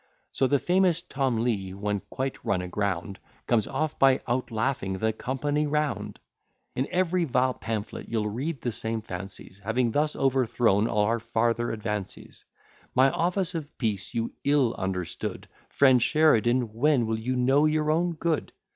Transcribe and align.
_So 0.31 0.47
the 0.47 0.57
famous 0.57 1.03
Tom 1.03 1.43
Leigh, 1.43 1.75
when 1.75 1.99
quite 2.09 2.43
run 2.43 2.63
a 2.63 2.67
ground, 2.67 3.19
Comes 3.45 3.67
off 3.67 3.99
by 3.99 4.19
out 4.27 4.49
laughing 4.49 4.93
the 4.93 5.13
company 5.13 5.67
round: 5.67 6.19
In 6.75 6.87
every 6.89 7.23
vile 7.23 7.53
pamphlet 7.53 8.09
you'll 8.09 8.27
read 8.27 8.61
the 8.61 8.71
same 8.71 9.01
fancies, 9.03 9.59
Having 9.59 9.91
thus 9.91 10.15
overthrown 10.15 10.87
all 10.87 11.03
our 11.03 11.19
farther 11.19 11.69
advances. 11.71 12.45
My 12.95 13.11
offers 13.11 13.53
of 13.53 13.77
peace 13.77 14.15
you 14.15 14.33
ill 14.43 14.73
understood; 14.73 15.47
Friend 15.69 16.01
Sheridan, 16.01 16.73
when 16.73 17.05
will 17.05 17.19
you 17.19 17.35
know 17.35 17.67
your 17.67 17.91
own 17.91 18.13
good? 18.13 18.53